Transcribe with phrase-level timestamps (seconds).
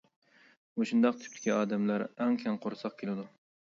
[0.79, 3.33] مۇشۇنداق تىپتىكى ئادەملەر ئەڭ كەڭ قورساق كېلىدۇ.